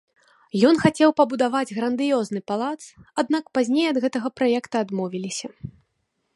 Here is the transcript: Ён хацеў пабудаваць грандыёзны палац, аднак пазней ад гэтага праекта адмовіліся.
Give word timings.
Ён 0.69 0.75
хацеў 0.83 1.09
пабудаваць 1.21 1.75
грандыёзны 1.81 2.41
палац, 2.53 2.79
аднак 3.23 3.43
пазней 3.59 3.85
ад 3.93 3.97
гэтага 4.07 4.27
праекта 4.41 4.75
адмовіліся. 4.87 5.47